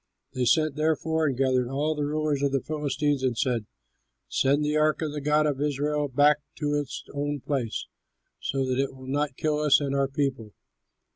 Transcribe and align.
They 0.33 0.45
sent, 0.45 0.75
therefore, 0.77 1.27
and 1.27 1.37
gathered 1.37 1.67
all 1.69 1.93
the 1.93 2.05
rulers 2.07 2.41
of 2.41 2.51
the 2.51 2.59
Philistines 2.63 3.21
and 3.21 3.37
said, 3.37 3.67
"Send 4.27 4.65
the 4.65 4.75
ark 4.75 5.03
of 5.03 5.11
the 5.11 5.21
god 5.21 5.45
of 5.45 5.61
Israel 5.61 6.07
back 6.07 6.37
to 6.55 6.73
its 6.73 7.03
own 7.13 7.39
place, 7.41 7.85
so 8.39 8.65
that 8.65 8.79
it 8.81 8.95
will 8.95 9.05
not 9.05 9.37
kill 9.37 9.59
us 9.59 9.79
and 9.79 9.93
our 9.93 10.07
people!" 10.07 10.55